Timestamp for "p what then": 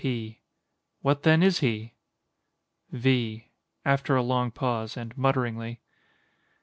0.03-1.43